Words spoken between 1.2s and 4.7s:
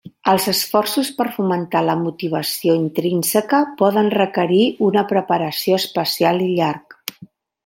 fomentar la motivació intrínseca poden requerir